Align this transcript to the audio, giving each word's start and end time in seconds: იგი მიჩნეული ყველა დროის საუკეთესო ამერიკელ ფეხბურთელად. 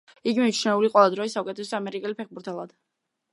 იგი 0.29 0.39
მიჩნეული 0.43 0.89
ყველა 0.93 1.11
დროის 1.15 1.35
საუკეთესო 1.37 1.77
ამერიკელ 1.81 2.17
ფეხბურთელად. 2.23 2.75